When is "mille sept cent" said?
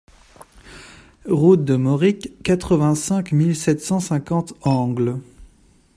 3.33-3.99